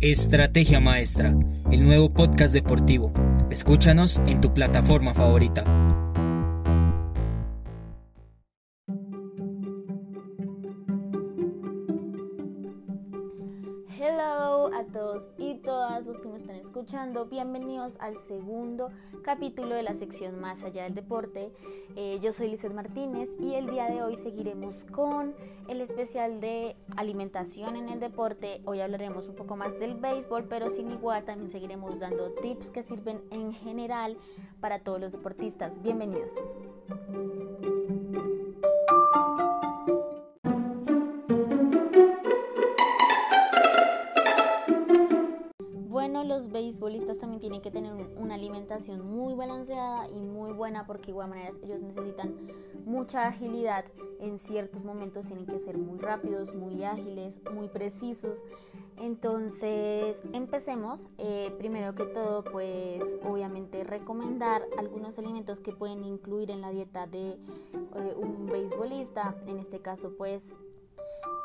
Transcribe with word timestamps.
Estrategia 0.00 0.80
Maestra, 0.80 1.34
el 1.70 1.84
nuevo 1.84 2.12
podcast 2.12 2.52
deportivo. 2.52 3.12
Escúchanos 3.50 4.20
en 4.26 4.40
tu 4.40 4.52
plataforma 4.52 5.14
favorita. 5.14 5.64
A 14.84 14.92
todos 14.92 15.26
y 15.38 15.54
todas 15.54 16.04
los 16.04 16.18
que 16.18 16.28
me 16.28 16.36
están 16.36 16.56
escuchando. 16.56 17.26
Bienvenidos 17.26 17.96
al 18.00 18.16
segundo 18.16 18.90
capítulo 19.22 19.74
de 19.74 19.82
la 19.82 19.94
sección 19.94 20.40
Más 20.40 20.62
allá 20.62 20.84
del 20.84 20.94
deporte. 20.94 21.52
Eh, 21.96 22.18
yo 22.20 22.32
soy 22.32 22.50
Lizeth 22.50 22.72
Martínez 22.72 23.30
y 23.40 23.54
el 23.54 23.70
día 23.70 23.86
de 23.86 24.02
hoy 24.02 24.16
seguiremos 24.16 24.84
con 24.84 25.34
el 25.68 25.80
especial 25.80 26.40
de 26.40 26.76
alimentación 26.96 27.76
en 27.76 27.88
el 27.88 28.00
deporte. 28.00 28.60
Hoy 28.66 28.80
hablaremos 28.80 29.28
un 29.28 29.36
poco 29.36 29.56
más 29.56 29.78
del 29.78 29.94
béisbol, 29.94 30.44
pero 30.48 30.68
sin 30.68 30.90
igual 30.90 31.24
también 31.24 31.50
seguiremos 31.50 32.00
dando 32.00 32.32
tips 32.32 32.70
que 32.70 32.82
sirven 32.82 33.22
en 33.30 33.52
general 33.52 34.18
para 34.60 34.80
todos 34.80 35.00
los 35.00 35.12
deportistas. 35.12 35.80
Bienvenidos. 35.80 36.34
Beisbolistas 47.04 47.18
también 47.18 47.40
tienen 47.40 47.60
que 47.60 47.70
tener 47.70 47.92
una 48.16 48.34
alimentación 48.34 49.06
muy 49.06 49.34
balanceada 49.34 50.08
y 50.10 50.20
muy 50.20 50.52
buena 50.52 50.86
porque 50.86 51.12
de 51.12 51.26
manera 51.26 51.50
ellos 51.62 51.80
necesitan 51.80 52.34
mucha 52.86 53.26
agilidad 53.28 53.84
en 54.20 54.38
ciertos 54.38 54.84
momentos 54.84 55.26
tienen 55.26 55.46
que 55.46 55.58
ser 55.58 55.76
muy 55.76 55.98
rápidos, 55.98 56.54
muy 56.54 56.84
ágiles, 56.84 57.40
muy 57.52 57.68
precisos. 57.68 58.42
Entonces 58.96 60.22
empecemos. 60.32 61.08
Eh, 61.18 61.52
primero 61.58 61.94
que 61.94 62.04
todo 62.04 62.42
pues 62.44 63.02
obviamente 63.22 63.84
recomendar 63.84 64.62
algunos 64.78 65.18
alimentos 65.18 65.60
que 65.60 65.72
pueden 65.72 66.04
incluir 66.04 66.50
en 66.50 66.60
la 66.60 66.70
dieta 66.70 67.06
de 67.06 67.30
eh, 67.30 68.14
un 68.16 68.46
beisbolista. 68.46 69.34
En 69.46 69.58
este 69.58 69.80
caso 69.80 70.14
pues 70.16 70.54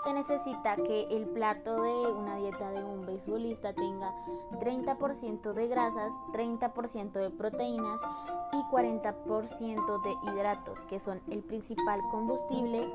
se 0.04 0.14
necesita 0.14 0.76
que 0.76 1.08
el 1.10 1.28
plato 1.28 1.82
de 1.82 2.12
una 2.14 2.38
dieta 2.38 2.72
de 2.72 2.84
un 2.84 3.06
beisbolista 3.06 3.74
tenga 3.74 4.14
30% 4.52 5.54
de 5.54 5.68
grasas, 5.68 6.14
30% 6.34 7.12
de 7.12 7.30
proteínas 7.32 8.00
y 8.54 8.58
40% 8.74 10.04
de 10.04 10.32
hidratos, 10.32 10.84
que 10.84 11.00
son 11.00 11.22
el 11.30 11.44
principal 11.44 12.00
combustible 12.10 12.90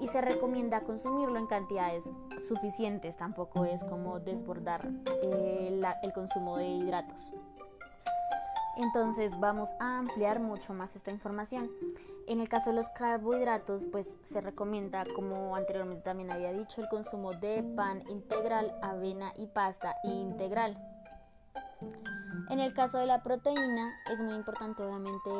y 0.00 0.08
se 0.08 0.20
recomienda 0.20 0.82
consumirlo 0.82 1.38
en 1.38 1.46
cantidades 1.46 2.10
suficientes, 2.48 3.16
tampoco 3.16 3.64
es 3.64 3.84
como 3.84 4.20
desbordar 4.20 4.90
eh, 5.22 5.80
el 6.02 6.12
consumo 6.12 6.56
de 6.56 6.66
hidratos. 6.66 7.32
Entonces 8.76 9.38
vamos 9.38 9.70
a 9.80 9.98
ampliar 9.98 10.40
mucho 10.40 10.72
más 10.72 10.96
esta 10.96 11.10
información. 11.10 11.70
En 12.26 12.40
el 12.40 12.48
caso 12.48 12.70
de 12.70 12.76
los 12.76 12.88
carbohidratos, 12.90 13.84
pues 13.90 14.16
se 14.22 14.40
recomienda, 14.40 15.04
como 15.14 15.56
anteriormente 15.56 16.04
también 16.04 16.30
había 16.30 16.52
dicho, 16.52 16.80
el 16.80 16.88
consumo 16.88 17.32
de 17.32 17.62
pan 17.76 18.02
integral, 18.08 18.72
avena 18.80 19.32
y 19.36 19.46
pasta 19.46 19.96
integral. 20.04 20.78
En 22.48 22.60
el 22.60 22.72
caso 22.74 22.98
de 22.98 23.06
la 23.06 23.22
proteína, 23.22 23.92
es 24.10 24.20
muy 24.20 24.34
importante 24.34 24.82
obviamente 24.82 25.30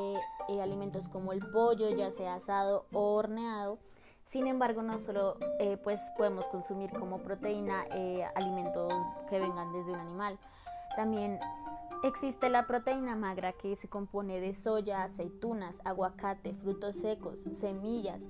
eh, 0.48 0.60
alimentos 0.60 1.08
como 1.08 1.32
el 1.32 1.40
pollo, 1.50 1.90
ya 1.90 2.10
sea 2.10 2.34
asado 2.34 2.86
o 2.92 3.14
horneado. 3.14 3.78
Sin 4.26 4.46
embargo, 4.46 4.82
no 4.82 4.98
solo 4.98 5.36
eh, 5.60 5.76
pues 5.76 6.00
podemos 6.16 6.48
consumir 6.48 6.90
como 6.90 7.18
proteína 7.18 7.84
eh, 7.92 8.24
alimentos 8.34 8.92
que 9.28 9.38
vengan 9.38 9.72
desde 9.72 9.92
un 9.92 10.00
animal. 10.00 10.38
También 10.96 11.38
Existe 12.04 12.48
la 12.48 12.66
proteína 12.66 13.14
magra 13.14 13.52
que 13.52 13.76
se 13.76 13.86
compone 13.86 14.40
de 14.40 14.54
soya, 14.54 15.04
aceitunas, 15.04 15.80
aguacate, 15.84 16.52
frutos 16.52 16.96
secos, 16.96 17.42
semillas, 17.42 18.26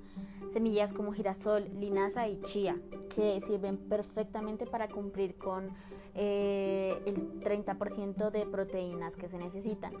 semillas 0.51 0.93
como 0.93 1.11
girasol, 1.11 1.67
linaza 1.79 2.27
y 2.27 2.39
chía, 2.41 2.77
que 3.15 3.41
sirven 3.41 3.77
perfectamente 3.77 4.67
para 4.67 4.89
cumplir 4.89 5.35
con 5.39 5.71
eh, 6.13 7.01
el 7.07 7.39
30% 7.39 8.29
de 8.29 8.45
proteínas 8.45 9.15
que 9.15 9.27
se 9.27 9.39
necesitan. 9.39 9.93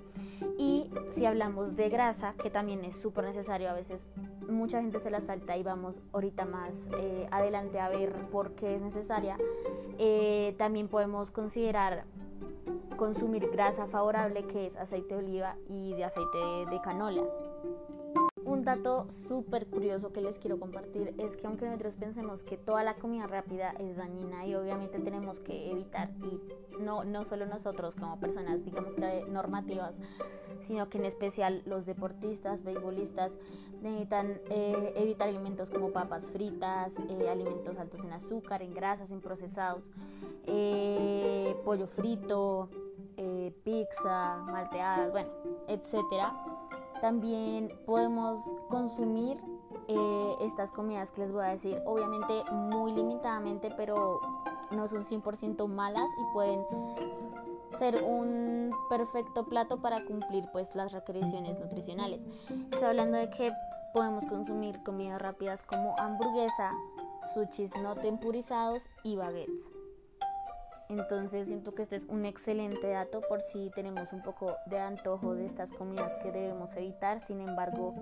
Y 0.59 0.91
si 1.09 1.25
hablamos 1.25 1.75
de 1.75 1.89
grasa, 1.89 2.35
que 2.35 2.51
también 2.51 2.85
es 2.85 2.95
súper 3.01 3.23
necesario, 3.23 3.71
a 3.71 3.73
veces 3.73 4.07
mucha 4.47 4.81
gente 4.81 4.99
se 4.99 5.09
la 5.09 5.19
salta 5.19 5.57
y 5.57 5.63
vamos 5.63 5.99
ahorita 6.11 6.45
más 6.45 6.91
eh, 6.99 7.27
adelante 7.31 7.79
a 7.79 7.89
ver 7.89 8.13
por 8.29 8.53
qué 8.53 8.75
es 8.75 8.83
necesaria, 8.83 9.35
eh, 9.97 10.53
también 10.59 10.89
podemos 10.89 11.31
considerar 11.31 12.05
consumir 12.97 13.49
grasa 13.49 13.87
favorable 13.87 14.43
que 14.43 14.65
es 14.65 14.75
aceite 14.75 15.15
de 15.15 15.23
oliva 15.23 15.55
y 15.67 15.93
de 15.93 16.03
aceite 16.05 16.37
de 16.69 16.81
canola. 16.81 17.23
Un 18.45 18.65
dato 18.65 19.09
súper 19.09 19.67
curioso 19.67 20.11
que 20.11 20.19
les 20.19 20.37
quiero 20.37 20.59
compartir 20.59 21.15
es 21.17 21.37
que 21.37 21.47
aunque 21.47 21.65
nosotros 21.65 21.95
pensemos 21.95 22.43
que 22.43 22.57
toda 22.57 22.83
la 22.83 22.95
comida 22.95 23.25
rápida 23.25 23.71
es 23.79 23.95
dañina 23.95 24.45
y 24.45 24.53
obviamente 24.55 24.99
tenemos 24.99 25.39
que 25.39 25.71
evitar, 25.71 26.11
y 26.21 26.39
no, 26.81 27.05
no 27.05 27.23
solo 27.23 27.45
nosotros 27.45 27.95
como 27.95 28.19
personas, 28.19 28.65
digamos 28.65 28.95
que 28.95 29.25
normativas, 29.29 30.01
sino 30.61 30.89
que 30.89 30.97
en 30.97 31.05
especial 31.05 31.61
los 31.65 31.85
deportistas, 31.85 32.63
beisbolistas, 32.63 33.37
necesitan 33.81 34.41
eh, 34.49 34.93
evitar 34.97 35.29
alimentos 35.29 35.69
como 35.69 35.91
papas 35.91 36.29
fritas, 36.29 36.95
eh, 37.09 37.29
alimentos 37.29 37.77
altos 37.77 38.03
en 38.03 38.11
azúcar, 38.11 38.61
en 38.61 38.73
grasas, 38.73 39.11
en 39.11 39.21
procesados, 39.21 39.91
eh, 40.45 41.55
pollo 41.63 41.87
frito, 41.87 42.69
pizza, 43.63 44.37
malteadas, 44.45 45.11
bueno, 45.11 45.29
etcétera 45.67 46.33
también 47.03 47.69
podemos 47.85 48.49
consumir 48.69 49.37
eh, 49.89 50.35
estas 50.39 50.71
comidas 50.71 51.11
que 51.11 51.19
les 51.19 51.33
voy 51.33 51.43
a 51.43 51.49
decir, 51.49 51.77
obviamente 51.85 52.49
muy 52.49 52.93
limitadamente, 52.93 53.73
pero 53.75 54.21
no 54.71 54.87
son 54.87 55.03
100% 55.03 55.67
malas 55.67 56.07
y 56.17 56.33
pueden 56.33 56.65
ser 57.77 58.01
un 58.01 58.71
perfecto 58.89 59.43
plato 59.43 59.81
para 59.81 60.05
cumplir 60.05 60.45
pues 60.53 60.73
las 60.75 60.93
requisiciones 60.93 61.59
nutricionales. 61.59 62.25
Estoy 62.71 62.85
hablando 62.87 63.17
de 63.17 63.29
que 63.31 63.51
podemos 63.91 64.25
consumir 64.25 64.81
comidas 64.83 65.21
rápidas 65.21 65.61
como 65.61 65.99
hamburguesa, 65.99 66.71
sushis 67.33 67.75
no 67.75 67.95
tempurizados 67.95 68.89
y 69.03 69.17
baguettes. 69.17 69.69
Entonces 70.89 71.47
siento 71.47 71.73
que 71.73 71.83
este 71.83 71.95
es 71.95 72.05
un 72.05 72.25
excelente 72.25 72.89
dato 72.89 73.21
por 73.27 73.41
si 73.41 73.71
tenemos 73.71 74.13
un 74.13 74.21
poco 74.21 74.53
de 74.67 74.79
antojo 74.79 75.33
de 75.33 75.45
estas 75.45 75.71
comidas 75.71 76.15
que 76.17 76.31
debemos 76.31 76.75
evitar. 76.75 77.21
Sin 77.21 77.41
embargo, 77.41 77.95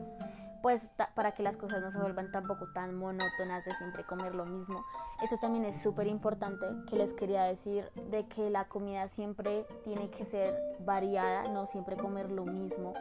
pues 0.62 0.92
para 1.16 1.34
que 1.34 1.44
las 1.44 1.58
cosas 1.58 1.82
no 1.82 1.92
se 1.92 1.98
vuelvan 1.98 2.32
tampoco 2.32 2.68
tan 2.74 2.96
monótonas 2.96 3.66
de 3.66 3.74
siempre 3.76 4.04
comer 4.04 4.36
lo 4.36 4.46
mismo. 4.46 4.84
Esto 5.24 5.38
también 5.38 5.66
es 5.66 5.82
súper 5.82 6.08
importante 6.08 6.66
que 6.88 6.96
les 6.96 7.14
quería 7.14 7.44
decir 7.44 7.90
de 8.10 8.28
que 8.28 8.50
la 8.50 8.68
comida 8.68 9.08
siempre 9.08 9.66
tiene 9.84 10.10
que 10.10 10.24
ser 10.24 10.56
variada, 10.80 11.48
no 11.48 11.66
siempre 11.66 11.98
comer 11.98 12.32
lo 12.32 12.46
mismo. 12.46 12.94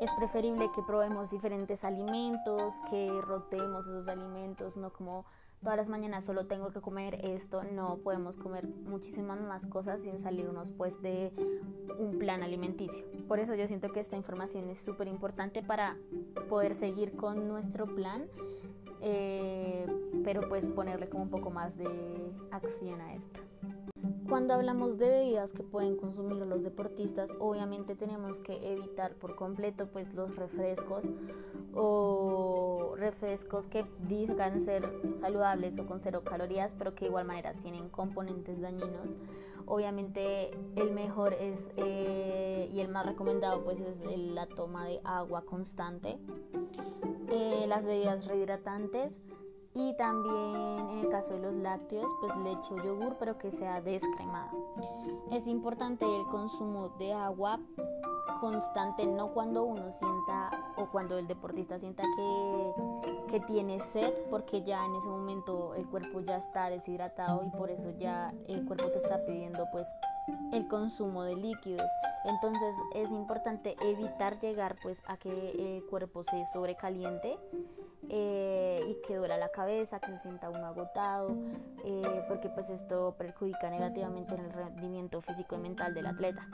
Es 0.00 0.10
preferible 0.12 0.70
que 0.74 0.82
probemos 0.82 1.30
diferentes 1.30 1.84
alimentos, 1.84 2.74
que 2.90 3.10
rotemos 3.22 3.86
esos 3.86 4.08
alimentos, 4.08 4.76
no 4.76 4.92
como 4.92 5.24
todas 5.64 5.78
las 5.78 5.88
mañanas 5.88 6.24
solo 6.24 6.46
tengo 6.46 6.70
que 6.70 6.80
comer 6.80 7.18
esto, 7.24 7.64
no 7.64 7.96
podemos 7.96 8.36
comer 8.36 8.68
muchísimas 8.68 9.40
más 9.40 9.66
cosas 9.66 10.02
sin 10.02 10.18
salirnos 10.18 10.70
pues 10.70 11.02
de 11.02 11.32
un 11.98 12.18
plan 12.18 12.42
alimenticio. 12.42 13.04
Por 13.26 13.40
eso 13.40 13.54
yo 13.54 13.66
siento 13.66 13.90
que 13.90 13.98
esta 13.98 14.14
información 14.14 14.68
es 14.68 14.78
súper 14.78 15.08
importante 15.08 15.62
para 15.62 15.96
poder 16.48 16.74
seguir 16.74 17.16
con 17.16 17.48
nuestro 17.48 17.86
plan, 17.86 18.26
eh, 19.00 19.86
pero 20.22 20.48
pues 20.48 20.68
ponerle 20.68 21.08
como 21.08 21.24
un 21.24 21.30
poco 21.30 21.50
más 21.50 21.76
de 21.78 22.32
acción 22.50 23.00
a 23.00 23.14
esto. 23.14 23.40
Cuando 24.34 24.54
hablamos 24.54 24.98
de 24.98 25.10
bebidas 25.10 25.52
que 25.52 25.62
pueden 25.62 25.96
consumir 25.96 26.44
los 26.44 26.64
deportistas, 26.64 27.30
obviamente 27.38 27.94
tenemos 27.94 28.40
que 28.40 28.72
evitar 28.72 29.14
por 29.14 29.36
completo 29.36 29.86
pues 29.86 30.12
los 30.12 30.34
refrescos 30.34 31.04
o 31.72 32.94
refrescos 32.96 33.68
que 33.68 33.86
digan 34.08 34.58
ser 34.58 34.90
saludables 35.20 35.78
o 35.78 35.86
con 35.86 36.00
cero 36.00 36.22
calorías, 36.24 36.74
pero 36.74 36.96
que 36.96 37.04
de 37.04 37.10
igual 37.10 37.26
manera 37.26 37.52
tienen 37.52 37.88
componentes 37.88 38.60
dañinos. 38.60 39.14
Obviamente 39.66 40.50
el 40.74 40.90
mejor 40.90 41.34
es 41.34 41.70
eh, 41.76 42.68
y 42.72 42.80
el 42.80 42.88
más 42.88 43.06
recomendado 43.06 43.62
pues 43.62 43.78
es 43.78 44.00
la 44.16 44.48
toma 44.48 44.84
de 44.88 45.00
agua 45.04 45.42
constante. 45.42 46.18
Eh, 47.28 47.66
las 47.68 47.86
bebidas 47.86 48.26
rehidratantes 48.26 49.22
y 49.74 49.92
también 49.94 50.88
en 50.88 50.98
el 51.00 51.08
caso 51.08 51.34
de 51.34 51.40
los 51.40 51.54
lácteos, 51.54 52.10
pues 52.20 52.34
leche 52.38 52.72
o 52.74 52.76
yogur, 52.76 53.16
pero 53.18 53.36
que 53.38 53.50
sea 53.50 53.80
descremado. 53.80 54.74
Es 55.30 55.46
importante 55.46 56.04
el 56.04 56.24
consumo 56.26 56.90
de 56.90 57.12
agua 57.12 57.58
constante, 58.40 59.06
no 59.06 59.32
cuando 59.32 59.64
uno 59.64 59.90
sienta 59.90 60.50
o 60.76 60.86
cuando 60.86 61.18
el 61.18 61.26
deportista 61.26 61.78
sienta 61.78 62.04
que, 62.16 62.72
que, 63.30 63.40
tiene 63.40 63.80
sed, 63.80 64.12
porque 64.30 64.62
ya 64.62 64.84
en 64.84 64.94
ese 64.94 65.06
momento 65.06 65.74
el 65.74 65.86
cuerpo 65.86 66.20
ya 66.20 66.36
está 66.36 66.68
deshidratado 66.68 67.44
y 67.44 67.50
por 67.56 67.70
eso 67.70 67.90
ya 67.98 68.34
el 68.46 68.64
cuerpo 68.66 68.90
te 68.90 68.98
está 68.98 69.24
pidiendo 69.24 69.66
pues 69.72 69.88
el 70.54 70.68
consumo 70.68 71.24
de 71.24 71.36
líquidos. 71.36 71.90
Entonces 72.24 72.74
es 72.94 73.10
importante 73.10 73.76
evitar 73.82 74.40
llegar 74.40 74.76
pues 74.82 75.02
a 75.06 75.16
que 75.16 75.30
el 75.30 75.84
cuerpo 75.84 76.22
se 76.24 76.46
sobrecaliente 76.52 77.36
eh, 78.08 78.80
y 78.88 79.06
que 79.06 79.16
duela 79.16 79.36
la 79.36 79.50
cabeza, 79.50 80.00
que 80.00 80.12
se 80.12 80.18
sienta 80.18 80.48
uno 80.48 80.64
agotado, 80.64 81.36
eh, 81.84 82.24
porque 82.28 82.48
pues 82.48 82.70
esto 82.70 83.14
perjudica 83.18 83.68
negativamente 83.68 84.34
en 84.34 84.44
el 84.44 84.52
rendimiento 84.52 85.20
físico 85.20 85.56
y 85.56 85.58
mental 85.58 85.92
del 85.92 86.06
atleta. 86.06 86.48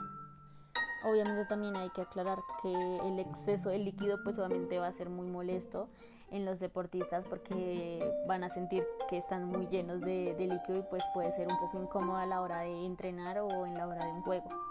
Obviamente 1.03 1.45
también 1.45 1.75
hay 1.75 1.89
que 1.91 2.01
aclarar 2.01 2.39
que 2.61 2.97
el 3.07 3.19
exceso 3.19 3.69
de 3.69 3.79
líquido 3.79 4.21
pues 4.23 4.37
obviamente 4.39 4.77
va 4.79 4.87
a 4.87 4.91
ser 4.91 5.09
muy 5.09 5.27
molesto 5.27 5.89
en 6.31 6.45
los 6.45 6.59
deportistas 6.59 7.25
porque 7.25 8.03
van 8.27 8.43
a 8.43 8.49
sentir 8.49 8.85
que 9.09 9.17
están 9.17 9.45
muy 9.45 9.67
llenos 9.67 10.01
de, 10.01 10.35
líquido 10.37 10.79
y 10.79 10.83
pues 10.83 11.03
puede 11.13 11.31
ser 11.33 11.47
un 11.47 11.59
poco 11.59 11.81
incómodo 11.81 12.17
a 12.17 12.25
la 12.25 12.41
hora 12.41 12.61
de 12.61 12.85
entrenar 12.85 13.39
o 13.39 13.65
en 13.65 13.75
la 13.75 13.87
hora 13.87 14.05
de 14.05 14.11
un 14.11 14.21
juego. 14.21 14.70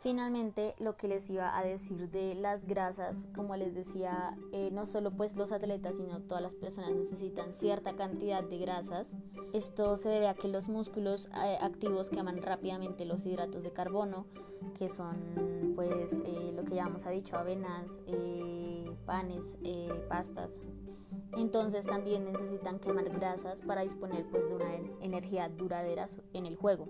Finalmente, 0.00 0.74
lo 0.78 0.96
que 0.96 1.08
les 1.08 1.28
iba 1.28 1.58
a 1.58 1.64
decir 1.64 2.08
de 2.10 2.36
las 2.36 2.66
grasas, 2.66 3.16
como 3.34 3.56
les 3.56 3.74
decía, 3.74 4.38
eh, 4.52 4.70
no 4.72 4.86
solo 4.86 5.10
pues 5.10 5.36
los 5.36 5.50
atletas, 5.50 5.96
sino 5.96 6.20
todas 6.20 6.40
las 6.40 6.54
personas 6.54 6.94
necesitan 6.94 7.52
cierta 7.52 7.96
cantidad 7.96 8.44
de 8.44 8.58
grasas. 8.58 9.14
Esto 9.52 9.96
se 9.96 10.08
debe 10.08 10.28
a 10.28 10.34
que 10.34 10.46
los 10.46 10.68
músculos 10.68 11.28
eh, 11.44 11.58
activos 11.60 12.10
queman 12.10 12.40
rápidamente 12.40 13.06
los 13.06 13.26
hidratos 13.26 13.64
de 13.64 13.72
carbono, 13.72 14.26
que 14.78 14.88
son 14.88 15.72
pues 15.74 16.22
eh, 16.24 16.52
lo 16.54 16.64
que 16.64 16.76
ya 16.76 16.84
hemos 16.84 17.04
dicho, 17.04 17.36
avenas, 17.36 17.90
panes, 19.04 19.42
pastas. 20.08 20.54
Entonces 21.36 21.86
también 21.86 22.24
necesitan 22.24 22.78
quemar 22.78 23.08
grasas 23.10 23.62
para 23.62 23.82
disponer 23.82 24.26
pues 24.30 24.46
de 24.48 24.54
una 24.54 24.76
energía 25.00 25.48
duradera 25.48 26.06
en 26.34 26.46
el 26.46 26.54
juego. 26.54 26.86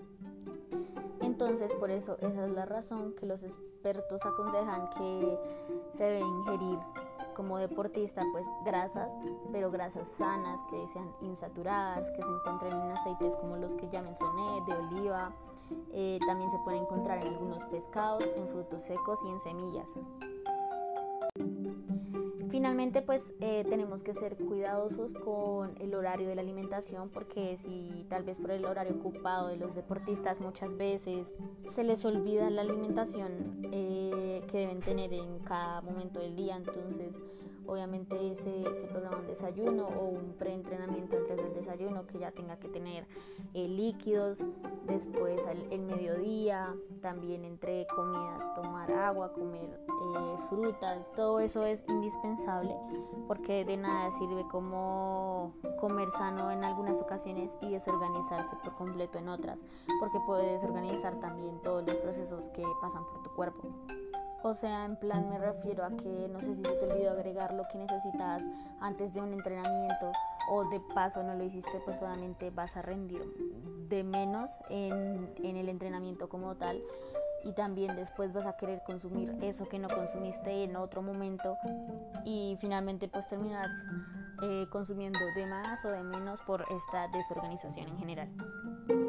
Entonces, 1.41 1.71
por 1.75 1.93
eso 1.93 2.17
esa 2.21 2.47
es 2.47 2.51
la 2.51 2.65
razón 2.65 3.15
que 3.15 3.25
los 3.25 3.45
expertos 3.45 4.27
aconsejan 4.27 4.91
que 4.91 5.39
se 5.91 6.03
debe 6.03 6.19
ingerir 6.19 6.81
como 7.37 7.59
deportista 7.59 8.25
pues 8.33 8.51
grasas, 8.65 9.13
pero 9.53 9.71
grasas 9.71 10.09
sanas, 10.09 10.61
que 10.69 10.89
sean 10.89 11.15
insaturadas, 11.21 12.11
que 12.11 12.23
se 12.25 12.29
encuentren 12.29 12.73
en 12.73 12.91
aceites 12.91 13.37
como 13.37 13.57
los 13.57 13.77
que 13.77 13.89
ya 13.89 14.03
mencioné, 14.03 14.65
de 14.67 14.75
oliva. 14.75 15.31
Eh, 15.93 16.19
también 16.27 16.51
se 16.51 16.59
puede 16.65 16.79
encontrar 16.79 17.19
en 17.19 17.29
algunos 17.29 17.63
pescados, 17.67 18.33
en 18.35 18.49
frutos 18.49 18.83
secos 18.83 19.21
y 19.25 19.29
en 19.29 19.39
semillas. 19.39 19.95
Finalmente, 22.59 23.03
pues 23.03 23.33
eh, 23.39 23.65
tenemos 23.69 24.03
que 24.03 24.13
ser 24.15 24.35
cuidadosos 24.35 25.15
con 25.15 25.81
el 25.81 25.95
horario 25.95 26.29
de 26.29 26.35
la 26.35 26.41
alimentación 26.41 27.09
porque 27.09 27.57
si 27.57 28.05
tal 28.09 28.25
vez 28.25 28.41
por 28.41 28.51
el 28.51 28.65
horario 28.65 28.97
ocupado 28.97 29.47
de 29.47 29.57
los 29.57 29.77
deportistas 29.77 30.41
muchas 30.41 30.77
veces 30.77 31.33
se 31.71 31.85
les 31.85 32.05
olvida 32.05 32.51
la 32.51 32.63
alimentación 32.63 33.65
eh, 33.71 34.43
que 34.51 34.59
deben 34.59 34.81
tener 34.81 35.13
en 35.13 35.39
cada 35.39 35.83
momento 35.83 36.19
del 36.19 36.35
día, 36.35 36.57
entonces 36.57 37.15
obviamente 37.69 38.35
se, 38.37 38.87
programa 38.89 39.19
un 39.19 39.27
desayuno 39.27 39.87
o 39.87 40.07
un 40.07 40.35
preentrenamiento 40.39 41.17
antes 41.17 41.37
del 41.37 41.55
desayuno 41.55 42.07
que 42.07 42.19
ya 42.19 42.33
tenga 42.33 42.57
que 42.57 42.69
tener 42.69 43.07
eh, 43.55 43.69
líquidos, 43.69 44.43
después 44.87 45.43
el, 45.71 45.83
mediodía, 45.83 46.75
también 47.03 47.45
entre 47.45 47.87
comidas 47.95 48.43
tomar 48.55 48.91
agua, 48.91 49.33
comer 49.33 49.69
eh, 49.87 50.37
frutas, 50.49 51.13
todo 51.15 51.41
eso 51.41 51.65
es 51.65 51.85
indispensable 51.89 52.75
porque 53.27 53.65
de 53.65 53.77
nada 53.77 54.11
sirve 54.13 54.45
como 54.51 55.53
comer 55.79 56.11
sano 56.13 56.51
en 56.51 56.65
algunas 56.65 56.99
ocasiones 56.99 57.57
y 57.61 57.71
desorganizarse 57.71 58.57
por 58.65 58.75
completo 58.75 59.19
en 59.19 59.29
otras, 59.29 59.61
porque 60.01 60.19
puede 60.27 60.53
desorganizar 60.53 61.21
también 61.21 61.61
todos 61.63 61.87
los 61.87 61.97
procesos 61.97 62.49
que 62.51 62.63
pasan 62.81 63.05
por 63.07 63.23
tu 63.23 63.31
cuerpo. 63.31 63.69
O 64.43 64.55
sea, 64.55 64.85
en 64.85 64.97
plan 64.97 65.29
me 65.29 65.39
refiero 65.39 65.85
a 65.85 65.91
que 65.91 66.29
no 66.31 66.41
sé 66.41 66.55
si 66.55 66.63
se 66.63 66.71
te 66.71 66.87
olvidó 66.87 67.11
agregar 67.11 67.53
lo 67.55 67.65
que 67.71 67.79
necesitas 67.79 68.43
antes 68.81 69.13
de 69.13 69.21
un 69.21 69.33
entrenamiento 69.33 70.13
o 70.51 70.65
de 70.69 70.81
paso 70.95 71.23
no 71.23 71.35
lo 71.35 71.45
hiciste, 71.45 71.81
pues 71.85 71.99
solamente 71.99 72.51
vas 72.51 72.77
a 72.77 72.83
rendir 72.83 73.23
de 73.89 74.05
menos 74.05 74.51
en, 74.71 75.29
el 75.43 75.69
entrenamiento 75.69 76.29
como 76.29 76.55
tal 76.57 76.81
y 77.45 77.53
también 77.53 77.97
después 77.97 78.33
vas 78.33 78.47
a 78.47 78.57
querer 78.57 78.83
consumir 78.85 79.37
eso 79.43 79.69
que 79.69 79.79
no 79.79 79.89
consumiste 79.89 80.65
en 80.65 80.77
otro 80.77 81.03
momento 81.03 81.57
y 82.25 82.57
finalmente 82.61 83.09
pues 83.09 83.29
terminas 83.29 83.71
eh, 84.43 84.67
consumiendo 84.71 85.19
de 85.35 85.47
más 85.47 85.85
o 85.85 85.91
de 85.91 86.03
menos 86.03 86.41
por 86.43 86.65
esta 86.71 87.09
desorganización 87.09 87.89
en 87.89 87.99
general. 87.99 89.08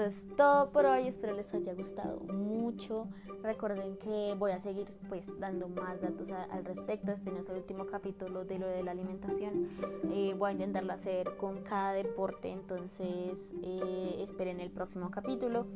Esto 0.00 0.30
es 0.30 0.36
todo 0.36 0.70
por 0.70 0.86
hoy. 0.86 1.06
Espero 1.06 1.34
les 1.34 1.52
haya 1.52 1.74
gustado 1.74 2.20
mucho. 2.20 3.08
Recuerden 3.42 3.96
que 3.96 4.34
voy 4.38 4.52
a 4.52 4.60
seguir 4.60 4.92
pues 5.08 5.26
dando 5.38 5.68
más 5.68 6.00
datos 6.00 6.30
al 6.30 6.64
respecto. 6.64 7.12
Este 7.12 7.30
no 7.30 7.38
es 7.38 7.48
el 7.48 7.56
último 7.56 7.86
capítulo 7.86 8.44
de 8.44 8.58
lo 8.58 8.66
de 8.66 8.82
la 8.82 8.92
alimentación. 8.92 9.68
Eh, 10.12 10.34
voy 10.38 10.50
a 10.50 10.52
intentarlo 10.52 10.92
hacer 10.92 11.36
con 11.36 11.62
cada 11.62 11.92
deporte. 11.92 12.50
Entonces 12.50 13.52
eh, 13.62 14.16
esperen 14.20 14.60
el 14.60 14.70
próximo 14.70 15.10
capítulo. 15.10 15.66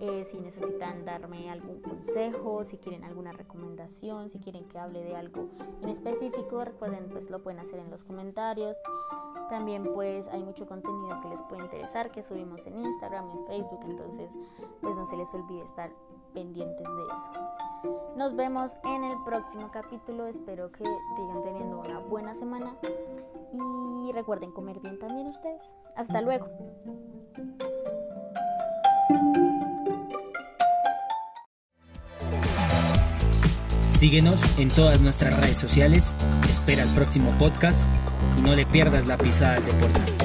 Eh, 0.00 0.24
si 0.30 0.38
necesitan 0.38 1.04
darme 1.04 1.50
algún 1.50 1.80
consejo, 1.80 2.64
si 2.64 2.78
quieren 2.78 3.04
alguna 3.04 3.32
recomendación, 3.32 4.28
si 4.28 4.38
quieren 4.38 4.64
que 4.66 4.78
hable 4.78 5.02
de 5.02 5.16
algo 5.16 5.48
en 5.82 5.88
específico, 5.88 6.64
recuerden 6.64 7.08
pues 7.10 7.30
lo 7.30 7.42
pueden 7.42 7.60
hacer 7.60 7.80
en 7.80 7.90
los 7.90 8.04
comentarios. 8.04 8.76
También 9.52 9.84
pues 9.84 10.28
hay 10.28 10.42
mucho 10.42 10.66
contenido 10.66 11.20
que 11.20 11.28
les 11.28 11.42
puede 11.42 11.62
interesar 11.62 12.10
que 12.10 12.22
subimos 12.22 12.66
en 12.66 12.78
Instagram, 12.78 13.28
en 13.30 13.44
Facebook, 13.72 13.80
entonces 13.84 14.30
pues 14.80 14.96
no 14.96 15.06
se 15.06 15.16
les 15.16 15.32
olvide 15.34 15.62
estar 15.62 15.90
pendientes 16.34 16.86
de 16.86 17.02
eso. 17.04 17.30
Nos 18.16 18.34
vemos 18.34 18.76
en 18.84 19.04
el 19.04 19.16
próximo 19.24 19.70
capítulo, 19.72 20.26
espero 20.26 20.70
que 20.70 20.84
sigan 20.84 21.42
teniendo 21.42 21.80
una 21.80 21.98
buena 21.98 22.34
semana 22.34 22.76
y 23.52 24.12
recuerden 24.12 24.52
comer 24.52 24.80
bien 24.80 24.98
también 24.98 25.26
ustedes. 25.28 25.72
Hasta 25.96 26.20
luego. 26.20 26.48
Síguenos 33.86 34.58
en 34.58 34.68
todas 34.68 35.00
nuestras 35.00 35.38
redes 35.40 35.58
sociales, 35.58 36.14
espera 36.48 36.82
el 36.82 36.88
próximo 36.88 37.30
podcast 37.38 37.86
y 38.36 38.42
no 38.42 38.54
le 38.56 38.66
pierdas 38.66 39.06
la 39.06 39.16
pisada 39.16 39.56
al 39.56 39.64
deporte. 39.64 40.21